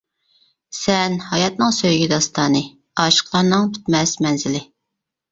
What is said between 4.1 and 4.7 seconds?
مەنزىلى.